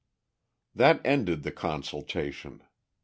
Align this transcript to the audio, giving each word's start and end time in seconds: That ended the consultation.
That 0.73 0.99
ended 1.05 1.43
the 1.43 1.51
consultation. 1.51 2.63